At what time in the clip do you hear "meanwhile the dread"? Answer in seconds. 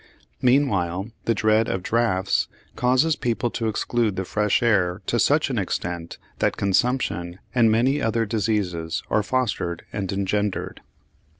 0.41-1.67